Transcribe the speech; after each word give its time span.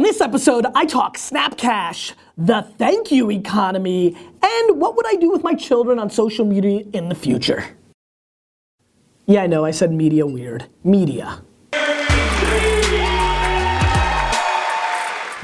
On 0.00 0.04
this 0.04 0.22
episode, 0.22 0.64
I 0.74 0.86
talk 0.86 1.18
Snapcash, 1.18 2.14
the 2.38 2.62
thank 2.78 3.12
you 3.12 3.30
economy, 3.30 4.16
and 4.42 4.80
what 4.80 4.96
would 4.96 5.06
I 5.06 5.16
do 5.16 5.30
with 5.30 5.44
my 5.44 5.52
children 5.52 5.98
on 5.98 6.08
social 6.08 6.46
media 6.46 6.86
in 6.94 7.10
the 7.10 7.14
future. 7.14 7.76
Yeah, 9.26 9.42
I 9.42 9.46
know, 9.46 9.66
I 9.66 9.72
said 9.72 9.92
media 9.92 10.26
weird. 10.26 10.64
Media. 10.84 11.42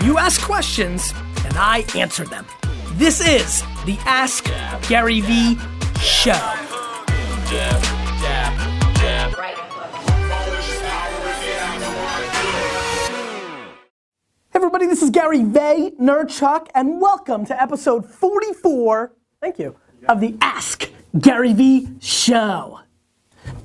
You 0.02 0.16
ask 0.16 0.40
questions, 0.40 1.12
and 1.44 1.58
I 1.58 1.84
answer 1.94 2.24
them. 2.24 2.46
This 2.94 3.20
is 3.20 3.60
the 3.84 3.98
Ask 4.06 4.50
Gary 4.88 5.20
Vee 5.20 5.58
Show. 6.00 6.32
Hey 9.04 9.75
everybody, 14.76 14.94
this 14.94 15.02
is 15.02 15.08
Gary 15.08 15.38
Vaynerchuk, 15.38 16.68
and 16.74 17.00
welcome 17.00 17.46
to 17.46 17.58
episode 17.58 18.04
44, 18.04 19.10
thank 19.40 19.58
you, 19.58 19.74
of 20.06 20.20
the 20.20 20.36
Ask 20.42 20.90
Gary 21.18 21.54
Vee 21.54 21.88
Show. 21.98 22.80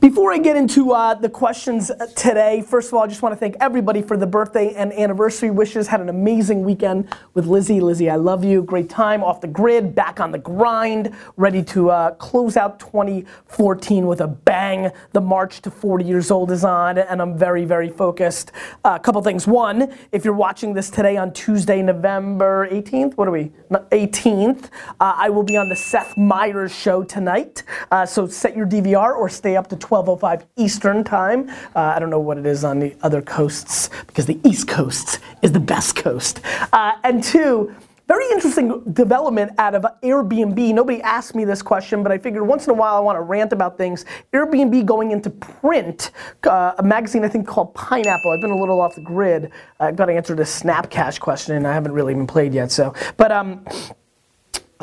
Before 0.01 0.33
I 0.33 0.39
get 0.39 0.57
into 0.57 0.93
uh, 0.93 1.13
the 1.13 1.29
questions 1.29 1.91
today, 2.15 2.63
first 2.63 2.87
of 2.87 2.95
all, 2.95 3.03
I 3.03 3.07
just 3.07 3.21
want 3.21 3.33
to 3.33 3.37
thank 3.37 3.55
everybody 3.59 4.01
for 4.01 4.17
the 4.17 4.25
birthday 4.25 4.73
and 4.73 4.91
anniversary 4.93 5.51
wishes. 5.51 5.87
Had 5.87 6.01
an 6.01 6.09
amazing 6.09 6.63
weekend 6.63 7.07
with 7.35 7.45
Lizzie. 7.45 7.79
Lizzie, 7.79 8.09
I 8.09 8.15
love 8.15 8.43
you. 8.43 8.63
Great 8.63 8.89
time 8.89 9.23
off 9.23 9.41
the 9.41 9.47
grid, 9.47 9.93
back 9.93 10.19
on 10.19 10.31
the 10.31 10.39
grind, 10.39 11.15
ready 11.37 11.61
to 11.65 11.91
uh, 11.91 12.11
close 12.15 12.57
out 12.57 12.79
2014 12.79 14.07
with 14.07 14.21
a 14.21 14.27
bang. 14.27 14.89
The 15.11 15.21
march 15.21 15.61
to 15.61 15.69
40 15.69 16.03
years 16.03 16.31
old 16.31 16.49
is 16.49 16.63
on, 16.63 16.97
and 16.97 17.21
I'm 17.21 17.37
very, 17.37 17.65
very 17.65 17.89
focused. 17.89 18.53
A 18.83 18.87
uh, 18.87 18.97
couple 18.97 19.21
things. 19.21 19.45
One, 19.45 19.93
if 20.11 20.25
you're 20.25 20.33
watching 20.33 20.73
this 20.73 20.89
today 20.89 21.15
on 21.15 21.31
Tuesday, 21.31 21.83
November 21.83 22.67
18th, 22.71 23.17
what 23.17 23.27
are 23.27 23.31
we? 23.31 23.51
18th, 23.69 24.65
uh, 24.99 25.13
I 25.15 25.29
will 25.29 25.43
be 25.43 25.57
on 25.57 25.69
the 25.69 25.75
Seth 25.75 26.17
Meyers 26.17 26.73
show 26.73 27.03
tonight. 27.03 27.61
Uh, 27.91 28.03
so 28.03 28.25
set 28.25 28.57
your 28.57 28.65
DVR 28.65 29.15
or 29.15 29.29
stay 29.29 29.55
up 29.55 29.67
to 29.67 29.90
12:05 29.91 30.45
Eastern 30.55 31.03
time. 31.03 31.49
Uh, 31.75 31.93
I 31.95 31.99
don't 31.99 32.09
know 32.09 32.19
what 32.19 32.37
it 32.37 32.45
is 32.45 32.63
on 32.63 32.79
the 32.79 32.95
other 33.01 33.21
coasts 33.21 33.89
because 34.07 34.25
the 34.25 34.39
East 34.45 34.69
Coast 34.69 35.19
is 35.41 35.51
the 35.51 35.59
best 35.59 35.97
coast. 35.97 36.39
Uh, 36.71 36.93
and 37.03 37.21
two. 37.21 37.75
Very 38.07 38.29
interesting 38.31 38.81
development 38.91 39.53
out 39.57 39.73
of 39.73 39.85
Airbnb. 40.03 40.73
Nobody 40.73 41.01
asked 41.01 41.33
me 41.33 41.45
this 41.45 41.61
question, 41.61 42.03
but 42.03 42.11
I 42.11 42.17
figured 42.17 42.45
once 42.45 42.65
in 42.65 42.71
a 42.71 42.73
while 42.73 42.95
I 42.95 42.99
want 42.99 43.15
to 43.15 43.21
rant 43.21 43.53
about 43.53 43.77
things. 43.77 44.03
Airbnb 44.33 44.85
going 44.85 45.11
into 45.11 45.29
print, 45.29 46.11
uh, 46.43 46.73
a 46.77 46.83
magazine 46.83 47.23
I 47.23 47.29
think 47.29 47.47
called 47.47 47.73
Pineapple. 47.73 48.31
I've 48.31 48.41
been 48.41 48.51
a 48.51 48.59
little 48.59 48.81
off 48.81 48.95
the 48.95 49.01
grid. 49.01 49.51
I've 49.79 49.95
got 49.95 50.07
to 50.07 50.13
answer 50.13 50.35
this 50.35 50.53
Snap 50.53 50.89
Cash 50.89 51.19
question, 51.19 51.55
and 51.55 51.65
I 51.65 51.73
haven't 51.73 51.93
really 51.93 52.11
even 52.11 52.27
played 52.27 52.53
yet. 52.53 52.69
So, 52.69 52.93
but 53.15 53.31
um, 53.31 53.65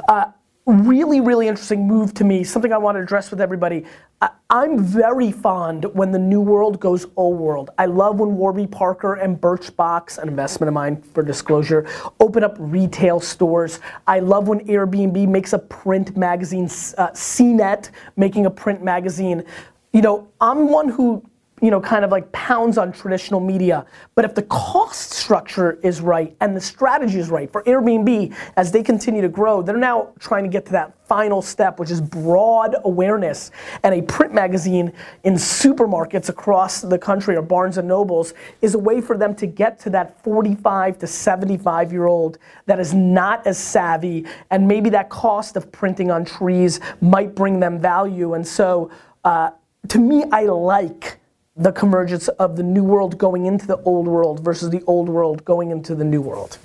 uh, 0.09 0.33
really, 0.69 1.21
really 1.21 1.49
interesting 1.49 1.87
move 1.87 2.13
to 2.15 2.25
me, 2.25 2.45
something 2.45 2.73
I 2.73 2.79
want 2.79 2.97
to 2.97 3.03
address 3.03 3.31
with 3.31 3.41
everybody. 3.41 3.85
I, 4.21 4.31
am 4.51 4.83
very 4.83 5.33
fond 5.33 5.87
when 5.95 6.11
the 6.13 6.19
new 6.19 6.41
world 6.41 6.79
goes 6.79 7.07
old 7.17 7.39
world. 7.39 7.71
I 7.79 7.87
love 7.87 8.21
when 8.21 8.37
Warby 8.37 8.67
Parker 8.67 9.15
and 9.15 9.41
Birchbox, 9.41 10.19
an 10.19 10.29
investment 10.29 10.69
of 10.69 10.75
mine 10.75 11.01
for 11.01 11.23
disclosure, 11.23 11.87
open 12.21 12.45
up 12.45 12.57
retail 12.59 13.19
stores. 13.21 13.81
I 14.07 14.19
love 14.19 14.49
when 14.49 14.61
Airbnb 14.67 15.27
makes 15.29 15.55
a 15.55 15.59
print 15.59 16.17
magazine, 16.17 16.65
uh, 16.65 17.11
CNET 17.13 17.91
making 18.17 18.47
a 18.47 18.51
print 18.51 18.83
magazine. 18.83 19.45
You 19.93 20.03
know, 20.03 20.29
I'm 20.41 20.69
one 20.69 20.89
who 20.89 21.25
you 21.61 21.71
know, 21.71 21.81
kind 21.81 22.05
of 22.05 22.11
like 22.11 22.31
pounds 22.33 22.79
on 22.79 22.93
traditional 22.93 23.41
media. 23.41 23.85
But 24.15 24.25
if 24.25 24.35
the 24.35 24.43
cost 24.43 25.13
structure 25.13 25.79
is 25.83 26.01
right 26.01 26.37
and 26.41 26.57
the 26.57 26.61
strategy 26.61 27.19
is 27.19 27.31
right 27.31 27.51
for 27.51 27.63
Airbnb, 27.65 28.35
as 28.57 28.73
they 28.73 28.83
continue 28.83 29.23
to 29.23 29.29
grow, 29.29 29.63
they're 29.63 29.77
now 29.77 30.11
trying 30.19 30.45
to 30.45 30.51
get 30.51 30.67
to 30.67 30.73
that 30.73 30.95
final 31.09 31.41
step, 31.41 31.81
which 31.81 31.91
is 31.91 32.01
broad 32.01 32.77
awareness. 32.85 33.51
And 33.83 33.95
a 33.95 34.03
print 34.03 34.35
magazine 34.35 34.93
in 35.25 35.35
supermarkets 35.35 36.29
across 36.29 36.83
the 36.83 36.99
country 36.99 37.35
or 37.35 37.43
Barnes 37.43 37.79
and 37.79 37.89
Nobles 37.89 38.35
is 38.61 38.75
a 38.75 38.79
way 38.79 39.01
for 39.01 39.17
them 39.17 39.35
to 39.37 39.47
get 39.47 39.81
to 39.81 39.91
that 39.91 40.23
45 40.23 40.99
to 40.99 41.07
75 41.07 41.93
year 41.93 42.07
old 42.07 42.39
that 42.67 42.79
is 42.79 42.93
not 42.93 43.47
as 43.47 43.59
savvy. 43.59 44.27
And 44.51 44.69
maybe 44.69 44.91
that 44.91 45.09
cost 45.09 45.57
of 45.57 45.73
printing 45.73 46.11
on 46.11 46.25
trees 46.25 46.81
might 47.01 47.35
bring 47.35 47.59
them 47.59 47.79
value. 47.79 48.35
And 48.35 48.47
so, 48.47 48.91
uh, 49.25 49.51
to 49.89 49.99
me, 49.99 50.25
I 50.31 50.45
like 50.45 51.19
the 51.59 51.73
convergence 51.73 52.29
of 52.29 52.57
the 52.57 52.63
new 52.63 52.85
world 52.85 53.19
going 53.19 53.47
into 53.47 53.67
the 53.67 53.79
old 53.79 54.07
world 54.07 54.39
versus 54.41 54.71
the 54.71 54.81
old 54.87 55.09
world 55.09 55.45
going 55.45 55.73
into 55.73 55.93
the 55.97 56.05
new 56.05 56.23
world. 56.23 56.57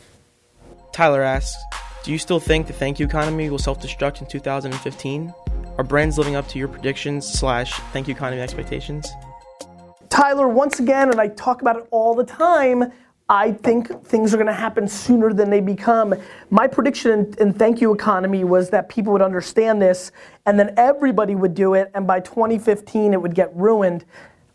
Tyler 0.94 1.24
asks, 1.24 1.58
do 2.04 2.12
you 2.12 2.20
still 2.20 2.40
think 2.40 2.68
the 2.68 2.74
thank 2.74 3.00
you 3.00 3.06
economy 3.08 3.50
will 3.50 3.58
self-destruct 3.58 4.22
in 4.22 4.28
2015? 4.28 5.34
Are 5.80 5.84
brands 5.84 6.20
living 6.20 6.36
up 6.36 6.48
to 6.50 6.60
your 6.60 6.68
predictions 6.68 7.28
slash 7.28 7.74
thank 7.92 8.08
you 8.08 8.14
economy 8.14 8.42
expectations? 8.42 9.10
Tyler, 10.10 10.48
once 10.48 10.80
again, 10.80 11.10
and 11.10 11.20
I 11.20 11.30
talk 11.30 11.64
about 11.64 11.76
it 11.78 11.88
all 11.90 12.14
the 12.14 12.24
time, 12.24 12.92
I 13.30 13.52
think 13.52 14.06
things 14.06 14.32
are 14.32 14.38
going 14.38 14.46
to 14.46 14.54
happen 14.54 14.88
sooner 14.88 15.34
than 15.34 15.50
they 15.50 15.62
become. 15.62 16.14
My 16.52 16.68
prediction 16.68 17.12
in, 17.12 17.34
in, 17.40 17.54
Thank 17.54 17.82
You 17.82 17.94
Economy 17.96 18.44
was 18.44 18.70
that 18.70 18.90
people 18.90 19.12
would 19.14 19.24
understand 19.24 19.82
this 19.82 20.12
and 20.46 20.60
then 20.60 20.76
everybody 20.78 21.34
would 21.34 21.56
do 21.56 21.74
it, 21.74 21.90
and 21.96 22.06
by 22.06 22.20
2015 22.20 23.14
it 23.14 23.22
would 23.22 23.34
get 23.34 23.56
ruined. 23.56 24.06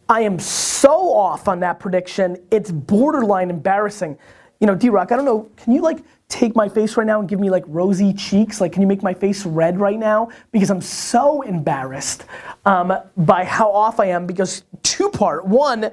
I 0.09 0.23
am 0.23 0.39
so 0.39 1.13
off 1.13 1.49
on 1.49 1.61
that 1.61 1.79
prediction. 1.79 2.39
It's 2.51 2.71
borderline 2.71 3.51
embarrassing. 3.51 4.17
You 4.61 4.67
know, 4.67 4.75
D-Rock, 4.75 5.13
I 5.13 5.17
don't 5.17 5.25
know, 5.25 5.51
can 5.57 5.73
you 5.73 5.83
like 5.83 5.99
take 6.29 6.57
my 6.57 6.69
face 6.69 6.97
right 6.97 7.07
now 7.07 7.21
and 7.21 7.29
give 7.29 7.39
me 7.39 7.51
like 7.51 7.65
rosy 7.67 8.13
cheeks? 8.13 8.61
Like, 8.61 8.73
can 8.73 8.83
you 8.83 8.89
make 8.89 9.03
my 9.03 9.15
face 9.15 9.45
red 9.47 9.79
right 9.79 9.99
now? 9.99 10.31
Because 10.51 10.71
I'm 10.71 10.81
so 10.81 11.43
embarrassed 11.43 12.25
um, 12.65 12.93
by 13.17 13.45
how 13.45 13.71
off 13.71 14.01
I 14.01 14.07
am 14.07 14.27
because 14.27 14.65
two 14.83 15.11
part. 15.11 15.47
One, 15.47 15.91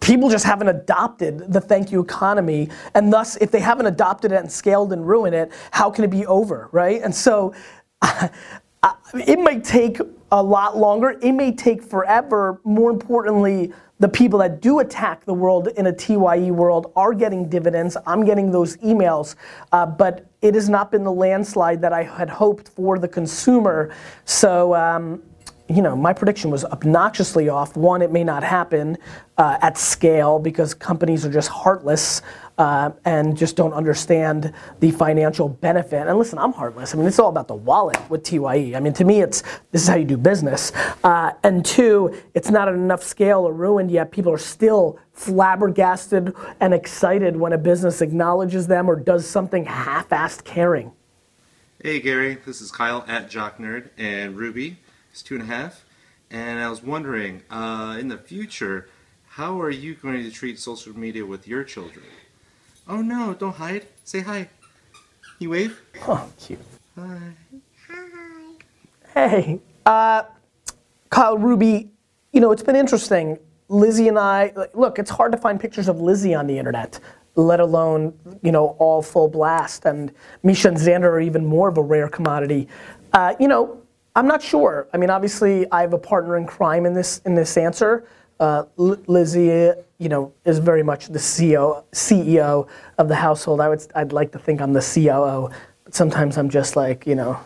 people 0.00 0.30
just 0.30 0.44
haven't 0.44 0.68
adopted 0.68 1.52
the 1.52 1.60
thank 1.60 1.90
you 1.90 2.00
economy 2.00 2.68
and 2.94 3.12
thus 3.12 3.36
if 3.36 3.50
they 3.50 3.60
haven't 3.60 3.86
adopted 3.86 4.32
it 4.32 4.36
and 4.36 4.50
scaled 4.50 4.92
and 4.94 5.06
ruined 5.06 5.34
it 5.34 5.52
how 5.72 5.90
can 5.90 6.04
it 6.04 6.10
be 6.10 6.24
over 6.26 6.70
right 6.72 7.02
and 7.02 7.14
so 7.14 7.52
it 9.14 9.38
might 9.38 9.62
take 9.62 10.00
a 10.32 10.42
lot 10.42 10.76
longer. 10.76 11.18
It 11.22 11.32
may 11.32 11.52
take 11.52 11.82
forever. 11.82 12.60
More 12.64 12.90
importantly, 12.90 13.72
the 13.98 14.08
people 14.08 14.38
that 14.38 14.62
do 14.62 14.78
attack 14.78 15.24
the 15.26 15.34
world 15.34 15.68
in 15.76 15.86
a 15.86 15.92
TYE 15.92 16.50
world 16.50 16.90
are 16.96 17.12
getting 17.12 17.48
dividends. 17.48 17.96
I'm 18.06 18.24
getting 18.24 18.50
those 18.50 18.78
emails, 18.78 19.34
uh, 19.72 19.84
but 19.84 20.26
it 20.40 20.54
has 20.54 20.70
not 20.70 20.90
been 20.90 21.04
the 21.04 21.12
landslide 21.12 21.82
that 21.82 21.92
I 21.92 22.04
had 22.04 22.30
hoped 22.30 22.68
for 22.68 22.98
the 22.98 23.08
consumer. 23.08 23.94
So, 24.24 24.74
um, 24.74 25.22
you 25.70 25.82
know, 25.82 25.94
my 25.94 26.12
prediction 26.12 26.50
was 26.50 26.64
obnoxiously 26.64 27.48
off. 27.48 27.76
One, 27.76 28.02
it 28.02 28.10
may 28.10 28.24
not 28.24 28.42
happen 28.42 28.98
uh, 29.38 29.56
at 29.62 29.78
scale 29.78 30.40
because 30.40 30.74
companies 30.74 31.24
are 31.24 31.30
just 31.30 31.48
heartless 31.48 32.22
uh, 32.58 32.90
and 33.04 33.36
just 33.36 33.54
don't 33.54 33.72
understand 33.72 34.52
the 34.80 34.90
financial 34.90 35.48
benefit. 35.48 36.08
And 36.08 36.18
listen, 36.18 36.40
I'm 36.40 36.52
heartless. 36.52 36.92
I 36.92 36.98
mean, 36.98 37.06
it's 37.06 37.20
all 37.20 37.28
about 37.28 37.46
the 37.46 37.54
wallet 37.54 37.98
with 38.10 38.24
TYE. 38.24 38.74
I 38.74 38.80
mean, 38.80 38.92
to 38.94 39.04
me, 39.04 39.22
it's 39.22 39.42
this 39.70 39.82
is 39.82 39.88
how 39.88 39.94
you 39.94 40.04
do 40.04 40.16
business. 40.16 40.72
Uh, 41.04 41.32
and 41.44 41.64
two, 41.64 42.18
it's 42.34 42.50
not 42.50 42.66
at 42.66 42.74
enough 42.74 43.04
scale 43.04 43.46
or 43.46 43.52
ruined 43.52 43.92
yet. 43.92 44.10
People 44.10 44.32
are 44.32 44.38
still 44.38 44.98
flabbergasted 45.12 46.34
and 46.58 46.74
excited 46.74 47.36
when 47.36 47.52
a 47.52 47.58
business 47.58 48.02
acknowledges 48.02 48.66
them 48.66 48.90
or 48.90 48.96
does 48.96 49.24
something 49.24 49.64
half-assed 49.66 50.42
caring. 50.42 50.90
Hey 51.82 52.00
Gary, 52.00 52.38
this 52.44 52.60
is 52.60 52.72
Kyle 52.72 53.04
at 53.06 53.30
Jock 53.30 53.58
Nerd, 53.58 53.88
and 53.96 54.36
Ruby 54.36 54.76
is 55.12 55.22
two 55.22 55.34
and 55.34 55.44
a 55.44 55.46
half. 55.46 55.84
And 56.30 56.60
I 56.60 56.68
was 56.70 56.82
wondering, 56.82 57.42
uh, 57.50 57.96
in 57.98 58.08
the 58.08 58.18
future, 58.18 58.88
how 59.30 59.60
are 59.60 59.70
you 59.70 59.94
going 59.94 60.22
to 60.22 60.30
treat 60.30 60.58
social 60.58 60.96
media 60.96 61.26
with 61.26 61.48
your 61.48 61.64
children? 61.64 62.04
Oh 62.88 63.02
no, 63.02 63.34
don't 63.34 63.56
hide. 63.56 63.86
Say 64.04 64.20
hi. 64.20 64.48
You 65.38 65.50
wave? 65.50 65.80
Oh, 66.06 66.28
cute. 66.38 66.60
Hi. 66.96 67.32
Hi. 67.88 69.28
Hey, 69.28 69.60
uh, 69.86 70.22
Kyle 71.08 71.38
Ruby, 71.38 71.90
you 72.32 72.40
know, 72.40 72.52
it's 72.52 72.62
been 72.62 72.76
interesting. 72.76 73.38
Lizzie 73.68 74.08
and 74.08 74.18
I, 74.18 74.52
look, 74.74 74.98
it's 74.98 75.10
hard 75.10 75.32
to 75.32 75.38
find 75.38 75.60
pictures 75.60 75.88
of 75.88 76.00
Lizzie 76.00 76.34
on 76.34 76.46
the 76.46 76.58
internet, 76.58 76.98
let 77.36 77.60
alone, 77.60 78.12
you 78.42 78.52
know, 78.52 78.76
all 78.78 79.02
full 79.02 79.28
blast. 79.28 79.84
And 79.84 80.12
Misha 80.42 80.68
and 80.68 80.76
Xander 80.76 81.04
are 81.04 81.20
even 81.20 81.46
more 81.46 81.68
of 81.68 81.78
a 81.78 81.82
rare 81.82 82.08
commodity. 82.08 82.68
Uh, 83.12 83.34
you 83.40 83.48
know, 83.48 83.79
I'm 84.16 84.26
not 84.26 84.42
sure. 84.42 84.88
I 84.92 84.96
mean, 84.96 85.10
obviously, 85.10 85.70
I 85.70 85.82
have 85.82 85.92
a 85.92 85.98
partner 85.98 86.36
in 86.36 86.46
crime 86.46 86.84
in 86.86 86.94
this 86.94 87.20
in 87.24 87.34
this 87.34 87.56
answer. 87.56 88.06
Uh, 88.40 88.64
Lizzie, 88.76 89.72
you 89.98 90.08
know, 90.08 90.32
is 90.46 90.58
very 90.58 90.82
much 90.82 91.08
the 91.08 91.18
CEO, 91.18 91.84
CEO 91.92 92.66
of 92.96 93.08
the 93.08 93.14
household. 93.14 93.60
I 93.60 93.68
would, 93.68 93.86
I'd 93.94 94.12
like 94.14 94.32
to 94.32 94.38
think 94.38 94.62
I'm 94.62 94.72
the 94.72 94.80
COO, 94.80 95.50
but 95.84 95.94
sometimes 95.94 96.38
I'm 96.38 96.48
just 96.48 96.74
like, 96.74 97.06
you 97.06 97.14
know, 97.14 97.38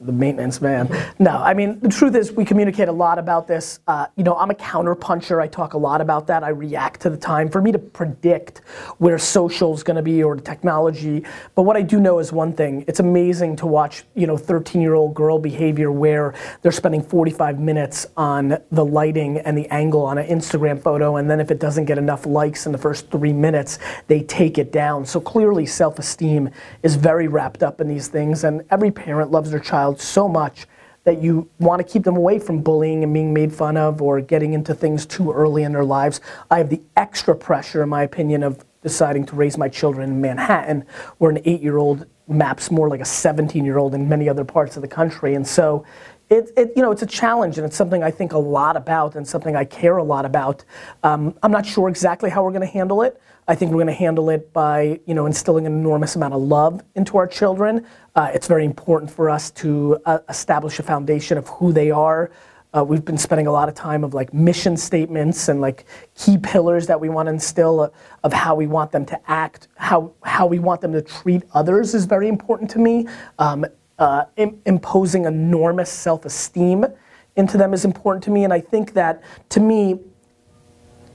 the 0.00 0.12
maintenance 0.12 0.62
man. 0.62 0.88
No, 1.18 1.36
I 1.36 1.52
mean, 1.52 1.78
the 1.80 1.88
truth 1.88 2.14
is, 2.14 2.32
we 2.32 2.44
communicate 2.44 2.88
a 2.88 2.92
lot 2.92 3.18
about 3.18 3.46
this. 3.46 3.80
Uh, 3.86 4.06
you 4.16 4.24
know, 4.24 4.34
I'm 4.34 4.50
a 4.50 4.54
counterpuncher. 4.54 5.42
I 5.42 5.46
talk 5.46 5.74
a 5.74 5.78
lot 5.78 6.00
about 6.00 6.26
that. 6.28 6.42
I 6.42 6.48
react 6.48 7.02
to 7.02 7.10
the 7.10 7.18
time. 7.18 7.50
For 7.50 7.60
me 7.60 7.70
to 7.70 7.78
predict 7.78 8.62
where 8.96 9.18
social's 9.18 9.82
gonna 9.82 10.00
be 10.00 10.22
or 10.22 10.36
technology, 10.36 11.24
but 11.54 11.62
what 11.62 11.76
I 11.76 11.82
do 11.82 12.00
know 12.00 12.18
is 12.18 12.32
one 12.32 12.54
thing. 12.54 12.82
It's 12.88 13.00
amazing 13.00 13.56
to 13.56 13.66
watch, 13.66 14.04
you 14.14 14.26
know, 14.26 14.38
13 14.38 14.80
year 14.80 14.94
old 14.94 15.14
girl 15.14 15.38
behavior 15.38 15.92
where 15.92 16.34
they're 16.62 16.72
spending 16.72 17.02
45 17.02 17.60
minutes 17.60 18.06
on 18.16 18.56
the 18.72 18.84
lighting 18.84 19.38
and 19.38 19.56
the 19.56 19.68
angle 19.68 20.02
on 20.02 20.16
an 20.16 20.26
Instagram 20.26 20.82
photo, 20.82 21.16
and 21.16 21.30
then 21.30 21.40
if 21.40 21.50
it 21.50 21.58
doesn't 21.60 21.84
get 21.84 21.98
enough 21.98 22.24
likes 22.24 22.64
in 22.64 22.72
the 22.72 22.78
first 22.78 23.10
three 23.10 23.34
minutes, 23.34 23.78
they 24.06 24.22
take 24.22 24.56
it 24.56 24.72
down. 24.72 25.04
So 25.04 25.20
clearly, 25.20 25.66
self 25.66 25.98
esteem 25.98 26.48
is 26.82 26.96
very 26.96 27.28
wrapped 27.28 27.62
up 27.62 27.82
in 27.82 27.88
these 27.88 28.08
things, 28.08 28.44
and 28.44 28.64
every 28.70 28.90
parent 28.90 29.30
loves 29.30 29.50
their 29.50 29.60
child 29.60 29.89
child 29.90 30.00
so 30.00 30.28
much 30.28 30.66
that 31.04 31.22
you 31.22 31.48
want 31.58 31.84
to 31.84 31.92
keep 31.92 32.04
them 32.04 32.16
away 32.16 32.38
from 32.38 32.60
bullying 32.60 33.02
and 33.02 33.12
being 33.14 33.32
made 33.32 33.52
fun 33.52 33.76
of 33.76 34.02
or 34.02 34.20
getting 34.20 34.52
into 34.52 34.74
things 34.74 35.06
too 35.06 35.32
early 35.32 35.62
in 35.62 35.72
their 35.72 35.84
lives. 35.84 36.20
I 36.50 36.58
have 36.58 36.68
the 36.68 36.82
extra 36.96 37.34
pressure, 37.34 37.82
in 37.82 37.88
my 37.88 38.02
opinion, 38.02 38.42
of 38.42 38.64
deciding 38.82 39.26
to 39.26 39.36
raise 39.36 39.56
my 39.56 39.68
children 39.68 40.10
in 40.10 40.20
Manhattan, 40.20 40.84
where 41.18 41.30
an 41.30 41.40
eight 41.44 41.62
year 41.62 41.78
old 41.78 42.06
maps 42.28 42.70
more 42.70 42.88
like 42.88 43.00
a 43.00 43.04
17 43.04 43.64
year 43.64 43.78
old 43.78 43.94
in 43.94 44.08
many 44.08 44.28
other 44.28 44.44
parts 44.44 44.76
of 44.76 44.82
the 44.82 44.88
country. 44.88 45.34
And 45.34 45.46
so, 45.46 45.84
it, 46.28 46.50
it, 46.56 46.72
you 46.76 46.82
know, 46.82 46.92
it's 46.92 47.02
a 47.02 47.06
challenge 47.06 47.58
and 47.58 47.66
it's 47.66 47.76
something 47.76 48.04
I 48.04 48.12
think 48.12 48.32
a 48.32 48.38
lot 48.38 48.76
about 48.76 49.16
and 49.16 49.26
something 49.26 49.56
I 49.56 49.64
care 49.64 49.96
a 49.96 50.04
lot 50.04 50.24
about. 50.24 50.64
Um, 51.02 51.34
I'm 51.42 51.50
not 51.50 51.66
sure 51.66 51.88
exactly 51.88 52.30
how 52.30 52.44
we're 52.44 52.52
going 52.52 52.60
to 52.60 52.72
handle 52.72 53.02
it. 53.02 53.20
I 53.50 53.56
think 53.56 53.72
we're 53.72 53.78
going 53.78 53.88
to 53.88 53.92
handle 53.94 54.30
it 54.30 54.52
by, 54.52 55.00
you 55.06 55.14
know, 55.14 55.26
instilling 55.26 55.66
an 55.66 55.72
enormous 55.72 56.14
amount 56.14 56.34
of 56.34 56.40
love 56.40 56.84
into 56.94 57.18
our 57.18 57.26
children. 57.26 57.84
Uh, 58.14 58.30
it's 58.32 58.46
very 58.46 58.64
important 58.64 59.10
for 59.10 59.28
us 59.28 59.50
to 59.62 59.98
uh, 60.06 60.20
establish 60.28 60.78
a 60.78 60.84
foundation 60.84 61.36
of 61.36 61.48
who 61.48 61.72
they 61.72 61.90
are. 61.90 62.30
Uh, 62.72 62.84
we've 62.84 63.04
been 63.04 63.18
spending 63.18 63.48
a 63.48 63.50
lot 63.50 63.68
of 63.68 63.74
time 63.74 64.04
of 64.04 64.14
like 64.14 64.32
mission 64.32 64.76
statements 64.76 65.48
and 65.48 65.60
like 65.60 65.84
key 66.14 66.38
pillars 66.38 66.86
that 66.86 67.00
we 67.00 67.08
want 67.08 67.26
to 67.26 67.32
instill 67.32 67.80
uh, 67.80 67.88
of 68.22 68.32
how 68.32 68.54
we 68.54 68.68
want 68.68 68.92
them 68.92 69.04
to 69.04 69.20
act, 69.28 69.66
how 69.74 70.12
how 70.22 70.46
we 70.46 70.60
want 70.60 70.80
them 70.80 70.92
to 70.92 71.02
treat 71.02 71.42
others 71.52 71.92
is 71.92 72.04
very 72.04 72.28
important 72.28 72.70
to 72.70 72.78
me. 72.78 73.08
Um, 73.40 73.66
uh, 73.98 74.26
Im- 74.36 74.62
imposing 74.64 75.24
enormous 75.24 75.90
self-esteem 75.90 76.86
into 77.34 77.58
them 77.58 77.74
is 77.74 77.84
important 77.84 78.22
to 78.22 78.30
me, 78.30 78.44
and 78.44 78.52
I 78.52 78.60
think 78.60 78.92
that 78.92 79.24
to 79.48 79.58
me 79.58 79.98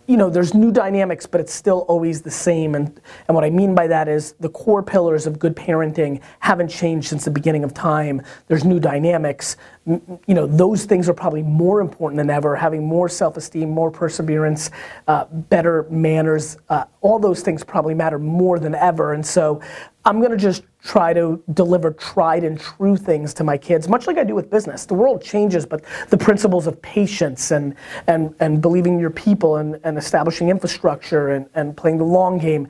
you 0.08 0.18
know, 0.18 0.30
there's 0.30 0.54
new 0.54 0.72
dynamics, 0.72 1.26
but 1.26 1.42
it's 1.42 1.54
still 1.54 1.80
always 1.88 2.22
the 2.22 2.32
same. 2.32 2.76
And, 2.76 3.00
and 3.28 3.36
what 3.36 3.44
I 3.44 3.50
mean 3.50 3.74
by 3.74 3.88
that 3.88 4.08
is 4.08 4.34
the 4.40 4.50
core 4.50 4.84
pillars 4.84 5.26
of 5.26 5.40
good 5.40 5.56
parenting 5.56 6.22
haven't 6.40 6.70
changed 6.70 7.08
since 7.08 7.26
the 7.26 7.32
beginning 7.32 7.64
of 7.64 7.74
time. 7.74 8.22
There's 8.48 8.64
new 8.64 8.80
dynamics. 8.80 9.58
You 9.86 10.20
know, 10.34 10.48
those 10.48 10.86
things 10.86 11.08
are 11.08 11.14
probably 11.14 11.44
more 11.44 11.80
important 11.80 12.18
than 12.18 12.32
ever. 12.32 12.56
Having 12.56 12.88
more 12.88 13.08
self-esteem, 13.08 13.70
more 13.70 13.92
perseverance, 13.92 14.72
uh, 15.08 15.26
better 15.26 15.86
manners, 15.92 16.58
uh, 16.70 16.86
all 17.02 17.20
those 17.20 17.42
things 17.42 17.64
probably 17.64 17.94
matter 17.94 18.18
more 18.18 18.58
than 18.58 18.74
ever. 18.74 19.14
And 19.14 19.24
so 19.24 19.62
I'm 20.04 20.22
gonna 20.22 20.38
just 20.38 20.64
try 20.82 21.14
to 21.14 21.44
deliver 21.54 21.92
tried 21.92 22.44
and 22.44 22.60
true 22.60 22.98
things 22.98 23.32
to 23.36 23.44
my 23.44 23.60
kids, 23.60 23.88
much 23.88 24.08
like 24.08 24.18
I 24.18 24.24
do 24.24 24.34
with 24.34 24.50
business. 24.50 24.86
The 24.86 24.96
world 24.96 25.24
changes, 25.24 25.68
but 25.68 25.84
the 26.10 26.18
principles 26.18 26.66
of 26.66 26.82
patience 26.82 27.52
and, 27.52 27.76
and, 28.08 28.34
and 28.40 28.62
believing 28.62 28.96
in 28.96 29.00
your 29.00 29.12
people 29.12 29.58
and, 29.58 29.80
and 29.84 30.00
establishing 30.00 30.50
infrastructure 30.50 31.30
and, 31.30 31.48
and 31.54 31.78
playing 31.78 32.00
the 32.00 32.06
long 32.06 32.40
game. 32.40 32.68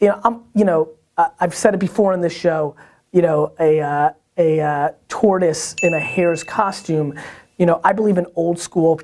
You 0.00 0.08
know, 0.08 0.20
I'm, 0.24 0.42
you 0.52 0.64
know, 0.64 0.90
I've 1.16 1.54
said 1.54 1.74
it 1.74 1.80
before 1.80 2.12
in 2.12 2.20
this 2.20 2.36
show, 2.36 2.74
you 3.12 3.22
know, 3.22 3.52
a, 3.60 3.80
uh, 3.80 4.10
a 4.36 4.60
uh, 4.60 4.90
tortoise 5.08 5.74
in 5.82 5.94
a 5.94 6.00
hare's 6.00 6.44
costume, 6.44 7.18
you 7.58 7.66
know, 7.66 7.80
I 7.84 7.92
believe 7.92 8.18
in 8.18 8.26
old 8.36 8.58
school 8.58 9.00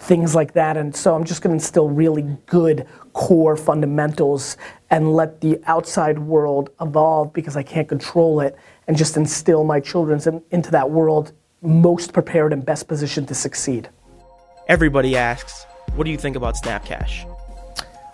things 0.00 0.34
like 0.34 0.54
that. 0.54 0.76
And 0.76 0.94
so 0.96 1.14
I'm 1.14 1.24
just 1.24 1.42
going 1.42 1.50
to 1.50 1.54
instill 1.62 1.88
really 1.88 2.22
good 2.46 2.86
core 3.12 3.56
fundamentals 3.56 4.56
and 4.90 5.12
let 5.12 5.40
the 5.40 5.60
outside 5.66 6.18
world 6.18 6.70
evolve 6.80 7.32
because 7.32 7.56
I 7.56 7.62
can't 7.62 7.88
control 7.88 8.40
it 8.40 8.56
and 8.88 8.96
just 8.96 9.16
instill 9.16 9.62
my 9.62 9.78
children 9.78 10.20
in, 10.26 10.42
into 10.50 10.70
that 10.70 10.90
world 10.90 11.32
most 11.62 12.12
prepared 12.12 12.52
and 12.52 12.64
best 12.64 12.88
positioned 12.88 13.28
to 13.28 13.34
succeed. 13.34 13.90
Everybody 14.68 15.16
asks, 15.16 15.66
what 15.94 16.04
do 16.04 16.10
you 16.10 16.16
think 16.16 16.36
about 16.36 16.54
Snapcash? 16.54 17.26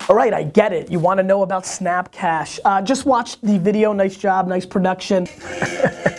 All 0.09 0.15
right, 0.15 0.33
I 0.33 0.43
get 0.43 0.73
it. 0.73 0.91
You 0.91 0.99
want 0.99 1.19
to 1.19 1.23
know 1.23 1.41
about 1.41 1.63
Snapcash. 1.63 2.59
Uh, 2.65 2.81
just 2.81 3.05
watch 3.05 3.39
the 3.41 3.59
video. 3.59 3.93
Nice 3.93 4.17
job, 4.17 4.47
nice 4.47 4.65
production. 4.65 5.27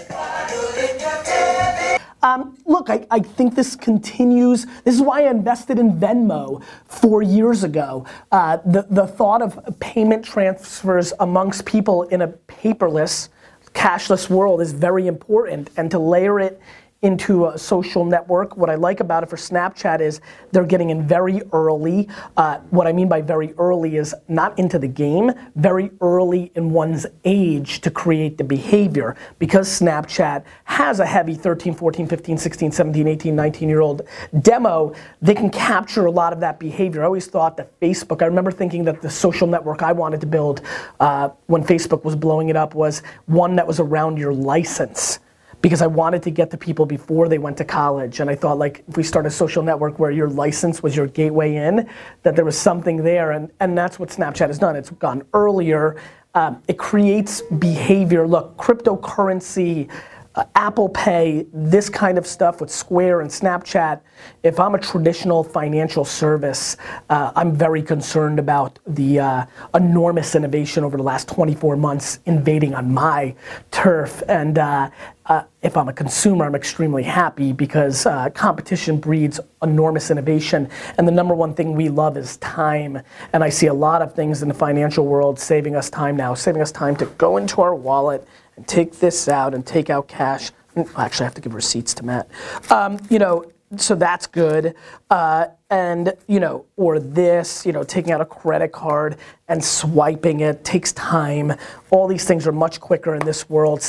Um, 2.23 2.59
look, 2.67 2.91
I, 2.91 3.07
I, 3.11 3.21
think 3.21 3.55
this 3.55 3.77
continues. 3.77 4.67
This 4.85 4.97
is 4.97 5.03
why 5.03 5.25
I 5.25 5.31
invested 5.31 5.79
in 5.79 6.01
Venmo 6.01 6.63
four 6.87 7.23
years 7.23 7.63
ago. 7.63 8.07
Uh, 8.33 8.59
the, 8.67 8.87
the 8.91 9.07
thought 9.07 9.41
of 9.41 9.79
payment 9.79 10.25
transfers 10.25 11.13
amongst 11.21 11.65
people 11.65 12.03
in 12.05 12.23
a 12.23 12.29
paperless, 12.29 13.29
cashless 13.73 14.29
world 14.29 14.61
is 14.61 14.73
very 14.73 15.07
important. 15.07 15.71
And 15.77 15.93
to 15.93 16.01
layer 16.01 16.41
it 16.41 16.61
into 17.03 17.47
a 17.47 17.57
social 17.57 18.05
network. 18.05 18.57
What 18.57 18.69
I 18.69 18.75
like 18.75 18.99
about 18.99 19.23
it 19.23 19.29
for 19.29 19.37
Snapchat 19.37 20.01
is 20.01 20.21
they're 20.51 20.67
getting 20.67 20.91
in 20.91 21.07
very 21.07 21.41
early. 21.53 22.09
Uh, 22.37 22.59
what 22.71 22.89
I 22.89 22.93
mean 22.93 23.09
by 23.09 23.21
very 23.21 23.55
early 23.55 23.97
is 23.97 24.15
not 24.27 24.59
into 24.59 24.81
the 24.81 24.89
game, 24.89 25.33
very 25.55 25.93
early 26.01 26.51
in 26.57 26.73
one's 26.73 27.07
age 27.25 27.81
to 27.83 27.91
create 27.91 28.37
the 28.37 28.43
behavior. 28.43 29.15
Because 29.39 29.69
Snapchat 29.69 30.45
has 30.65 30.99
a 30.99 31.07
heavy 31.07 31.35
13, 31.35 31.75
14, 31.75 32.09
15, 32.09 32.37
16, 32.37 32.73
17, 32.73 33.07
18, 33.07 33.37
19 33.37 33.69
year 33.69 33.81
old 33.81 34.03
demo, 34.41 34.93
they 35.23 35.35
can 35.35 35.51
capture 35.51 36.07
a 36.07 36.11
lot 36.11 36.33
of 36.33 36.41
that 36.41 36.59
behavior. 36.59 37.03
I 37.03 37.07
always 37.07 37.27
thought 37.27 37.57
that 37.59 37.79
Facebook, 37.81 38.23
I 38.23 38.27
remember 38.27 38.51
thinking 38.51 38.83
that 38.85 39.01
the 39.03 39.11
social 39.11 39.47
network 39.47 39.83
I 39.83 39.93
wanted 39.93 40.21
to 40.23 40.27
build 40.27 40.63
uh, 40.99 41.29
when 41.47 41.63
Facebook 41.63 42.03
was 42.03 42.17
blowing 42.17 42.49
it 42.49 42.57
up 42.57 42.75
was 42.75 43.03
one 43.27 43.55
that 43.55 43.67
was 43.69 43.79
around 43.79 44.19
your 44.19 44.33
license 44.33 45.21
because 45.61 45.83
I 45.83 45.87
wanted 45.87 46.23
to 46.23 46.31
get 46.31 46.51
to 46.53 46.57
people 46.57 46.87
before 46.87 47.29
they 47.29 47.39
went 47.39 47.57
to 47.57 47.65
college. 47.65 48.21
And 48.21 48.31
I 48.31 48.37
thought, 48.37 48.59
like, 48.59 48.85
if 48.89 48.97
we 48.97 49.03
start 49.03 49.27
a 49.27 49.31
social 49.31 49.63
network 49.63 49.99
where 49.99 50.11
your 50.11 50.29
license 50.29 50.83
was 50.83 50.95
your 50.95 51.09
gateway 51.09 51.57
in, 51.57 51.89
that 52.23 52.37
there 52.37 52.45
was 52.45 52.57
something 52.57 53.03
there. 53.03 53.33
And, 53.33 53.51
and 53.61 53.77
that's 53.77 53.99
what 53.99 54.09
Snapchat 54.11 54.47
has 54.47 54.59
done. 54.59 54.77
It's 54.77 54.91
gone 54.91 55.25
earlier. 55.35 56.01
Um, 56.35 56.63
it 56.69 56.79
creates 56.79 57.43
behavior. 57.43 58.27
Look, 58.27 58.57
cryptocurrency 58.57 59.91
uh, 60.39 60.45
Apple 60.55 60.89
Pay, 60.89 61.47
this 61.53 61.91
kind 61.91 62.17
of 62.17 62.25
stuff 62.25 62.61
with 62.61 62.71
Square 62.71 63.23
and 63.23 63.31
Snapchat, 63.31 64.01
if 64.45 64.61
I'm 64.61 64.77
a 64.77 64.79
traditional 64.79 65.43
financial 65.43 66.05
service, 66.05 66.77
uh, 67.11 67.33
I'm 67.35 67.57
very 67.57 67.83
concerned 67.83 68.39
about 68.39 68.79
the 68.87 69.19
uh, 69.19 69.47
enormous 69.75 70.37
innovation 70.37 70.85
over 70.85 70.97
the 70.97 71.03
last 71.03 71.29
24 71.29 71.77
months 71.77 72.21
invading 72.25 72.73
on 72.75 72.95
my 72.95 73.35
turf. 73.73 74.23
And 74.29 74.59
uh, 74.59 74.91
uh, 75.27 75.43
if 75.63 75.77
I'm 75.77 75.89
a 75.89 75.93
consumer, 75.93 76.45
I'm 76.45 76.55
extremely 76.55 77.03
happy 77.03 77.53
because 77.53 78.07
uh, 78.07 78.31
competition 78.31 78.99
breeds 78.99 79.41
enormous 79.61 80.09
innovation. 80.09 80.71
And 80.99 81.09
the 81.09 81.13
number 81.13 81.35
one 81.35 81.53
thing 81.53 81.73
we 81.75 81.89
love 81.89 82.17
is 82.17 82.37
time. 82.37 83.03
And 83.33 83.43
I 83.43 83.49
see 83.49 83.67
a 83.67 83.75
lot 83.75 84.03
of 84.03 84.15
things 84.15 84.43
in 84.43 84.49
the 84.49 84.55
financial 84.55 85.05
world 85.05 85.41
saving 85.41 85.75
us 85.75 85.91
time 85.91 86.17
now, 86.17 86.35
saving 86.35 86.63
us 86.63 86.71
time 86.71 86.95
to 86.97 87.07
go 87.07 87.39
into 87.39 87.61
our 87.61 87.75
wallet 87.75 88.27
and 88.59 88.67
take 88.67 88.99
this 88.99 89.29
out 89.29 89.55
and 89.55 89.65
take 89.65 89.89
out 89.89 90.09
cash. 90.09 90.51
I 90.77 91.05
actually, 91.05 91.25
I 91.25 91.27
have 91.27 91.35
to 91.35 91.41
give 91.41 91.55
receipts 91.55 91.95
to 91.95 92.05
Matt. 92.05 92.29
Um, 92.71 92.99
you 93.09 93.21
know, 93.21 93.45
so 93.77 93.95
that's 93.95 94.27
good. 94.27 94.75
Uh, 95.11 95.47
and, 95.71 96.13
you 96.27 96.41
know, 96.41 96.65
or 96.77 96.99
this, 96.99 97.65
you 97.65 97.73
know, 97.73 97.85
taking 97.85 98.13
out 98.13 98.21
a 98.21 98.25
credit 98.25 98.73
card 98.73 99.17
and 99.47 99.65
swiping 99.65 100.41
it 100.41 100.65
takes 100.65 100.93
time. 100.93 101.53
All 101.91 102.09
these 102.09 102.25
things 102.25 102.47
are 102.49 102.53
much 102.53 102.81
quicker 102.81 103.15
in 103.15 103.25
this 103.25 103.49
world. 103.49 103.81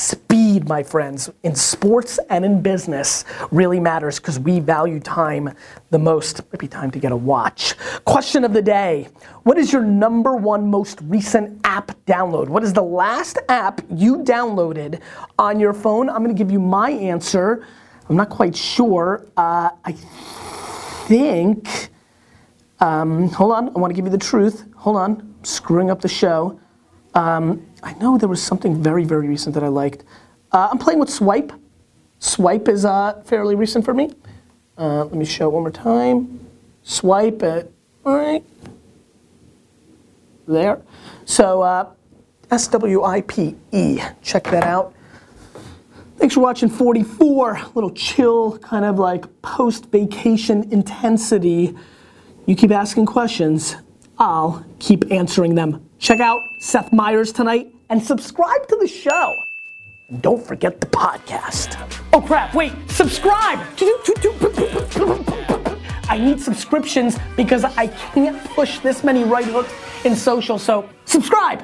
Speed, 0.49 0.67
my 0.67 0.81
friends, 0.81 1.29
in 1.43 1.53
sports 1.53 2.19
and 2.31 2.43
in 2.43 2.59
business 2.63 3.23
really 3.51 3.79
matters 3.79 4.19
because 4.19 4.39
we 4.39 4.59
value 4.59 4.99
time 4.99 5.53
the 5.91 5.99
most. 5.99 6.41
Might 6.51 6.57
be 6.57 6.67
time 6.67 6.89
to 6.89 6.97
get 6.97 7.11
a 7.11 7.15
watch. 7.15 7.75
Question 8.05 8.43
of 8.43 8.51
the 8.51 8.61
day 8.63 9.09
What 9.43 9.59
is 9.59 9.71
your 9.71 9.83
number 9.83 10.35
one 10.35 10.67
most 10.67 11.01
recent 11.03 11.61
app 11.65 11.91
download? 12.07 12.49
What 12.49 12.63
is 12.63 12.73
the 12.73 12.81
last 12.81 13.37
app 13.47 13.81
you 13.91 14.23
downloaded 14.23 15.01
on 15.37 15.59
your 15.59 15.71
phone? 15.71 16.09
I'm 16.09 16.23
going 16.23 16.35
to 16.35 16.43
give 16.43 16.51
you 16.51 16.59
my 16.59 16.89
answer. 16.89 17.63
I'm 18.09 18.15
not 18.15 18.29
quite 18.29 18.55
sure. 18.55 19.27
Uh, 19.37 19.69
I 19.85 19.91
think, 19.91 21.89
um, 22.79 23.29
hold 23.29 23.51
on, 23.51 23.67
I 23.67 23.73
want 23.73 23.91
to 23.91 23.95
give 23.95 24.05
you 24.05 24.11
the 24.11 24.17
truth. 24.17 24.65
Hold 24.77 24.95
on, 24.95 25.21
I'm 25.21 25.43
screwing 25.43 25.91
up 25.91 26.01
the 26.01 26.07
show. 26.07 26.59
Um, 27.13 27.67
I 27.83 27.93
know 27.93 28.17
there 28.17 28.29
was 28.29 28.41
something 28.41 28.81
very, 28.81 29.03
very 29.03 29.27
recent 29.27 29.53
that 29.53 29.63
I 29.63 29.67
liked. 29.67 30.03
Uh, 30.51 30.69
I'm 30.71 30.77
playing 30.77 30.99
with 30.99 31.09
Swipe. 31.09 31.51
Swipe 32.19 32.67
is 32.67 32.85
uh, 32.85 33.21
fairly 33.25 33.55
recent 33.55 33.85
for 33.85 33.93
me. 33.93 34.11
Uh, 34.77 35.05
let 35.05 35.13
me 35.13 35.25
show 35.25 35.47
it 35.47 35.53
one 35.53 35.61
more 35.63 35.71
time. 35.71 36.47
Swipe 36.83 37.43
it 37.43 37.71
right 38.03 38.43
there. 40.47 40.81
So 41.25 41.61
uh, 41.61 41.91
S 42.49 42.67
W 42.69 43.03
I 43.03 43.21
P 43.21 43.55
E. 43.71 44.01
Check 44.21 44.45
that 44.45 44.63
out. 44.63 44.93
Thanks 46.17 46.33
for 46.33 46.41
watching 46.41 46.67
44. 46.67 47.61
Little 47.75 47.91
chill, 47.91 48.57
kind 48.57 48.83
of 48.83 48.99
like 48.99 49.25
post 49.41 49.85
vacation 49.91 50.71
intensity. 50.71 51.75
You 52.45 52.55
keep 52.55 52.71
asking 52.71 53.05
questions, 53.05 53.75
I'll 54.17 54.65
keep 54.79 55.11
answering 55.11 55.55
them. 55.55 55.87
Check 55.99 56.19
out 56.19 56.41
Seth 56.61 56.91
Meyers 56.91 57.31
tonight 57.31 57.73
and 57.89 58.03
subscribe 58.03 58.67
to 58.67 58.77
the 58.81 58.87
show. 58.87 59.33
Don't 60.21 60.43
forget 60.43 60.81
the 60.81 60.87
podcast. 60.87 61.77
Oh 62.13 62.19
crap, 62.19 62.55
wait, 62.55 62.73
subscribe! 62.87 63.59
I 66.09 66.17
need 66.17 66.41
subscriptions 66.41 67.19
because 67.37 67.63
I 67.63 67.87
can't 68.15 68.43
push 68.55 68.79
this 68.79 69.03
many 69.03 69.23
right 69.23 69.45
hooks 69.45 69.71
in 70.05 70.15
social, 70.15 70.57
so 70.57 70.89
subscribe! 71.05 71.63